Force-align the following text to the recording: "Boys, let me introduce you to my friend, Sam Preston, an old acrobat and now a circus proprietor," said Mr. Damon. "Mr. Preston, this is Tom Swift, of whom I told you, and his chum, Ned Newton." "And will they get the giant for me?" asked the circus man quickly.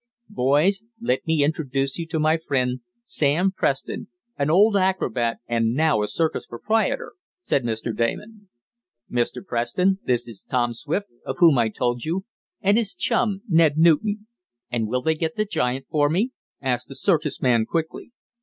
"Boys, 0.29 0.81
let 0.99 1.27
me 1.27 1.43
introduce 1.43 1.99
you 1.99 2.07
to 2.07 2.17
my 2.19 2.35
friend, 2.35 2.79
Sam 3.03 3.51
Preston, 3.51 4.07
an 4.35 4.49
old 4.49 4.75
acrobat 4.75 5.37
and 5.47 5.75
now 5.75 6.01
a 6.01 6.07
circus 6.07 6.47
proprietor," 6.47 7.11
said 7.39 7.63
Mr. 7.63 7.95
Damon. 7.95 8.49
"Mr. 9.11 9.45
Preston, 9.45 9.99
this 10.03 10.27
is 10.27 10.43
Tom 10.43 10.73
Swift, 10.73 11.09
of 11.23 11.35
whom 11.37 11.59
I 11.59 11.69
told 11.69 12.03
you, 12.03 12.25
and 12.61 12.77
his 12.79 12.95
chum, 12.95 13.43
Ned 13.47 13.77
Newton." 13.77 14.25
"And 14.71 14.87
will 14.87 15.03
they 15.03 15.13
get 15.13 15.35
the 15.35 15.45
giant 15.45 15.85
for 15.87 16.09
me?" 16.09 16.31
asked 16.59 16.87
the 16.87 16.95
circus 16.95 17.39
man 17.39 17.67
quickly. 17.67 18.11